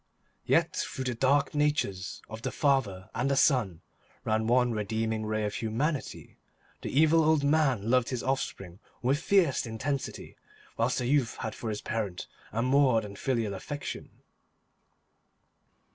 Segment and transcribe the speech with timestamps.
[0.47, 3.81] Yet through the dark natures of the father and the son
[4.25, 6.37] ran one redeeming ray of humanity;
[6.81, 10.37] the evil old man loved his offspring with fierce intensity,
[10.75, 14.09] whilst the youth had for his parent a more than filial affection.